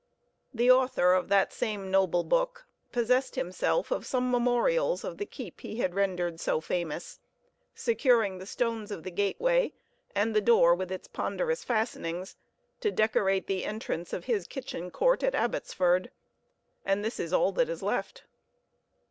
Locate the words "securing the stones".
7.75-8.89